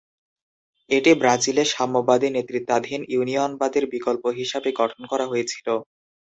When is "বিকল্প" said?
3.93-4.23